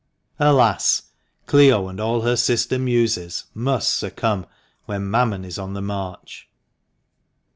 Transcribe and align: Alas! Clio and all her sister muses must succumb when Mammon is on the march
Alas! 0.39 1.11
Clio 1.45 1.87
and 1.87 1.99
all 1.99 2.21
her 2.21 2.35
sister 2.35 2.79
muses 2.79 3.43
must 3.53 3.95
succumb 3.95 4.47
when 4.85 5.11
Mammon 5.11 5.45
is 5.45 5.59
on 5.59 5.75
the 5.75 5.79
march 5.83 6.49